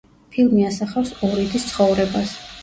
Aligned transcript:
ფილმი 0.35 0.63
ასახავს 0.69 1.11
ორი 1.29 1.45
დის 1.53 1.69
ცხოვრებას. 1.73 2.35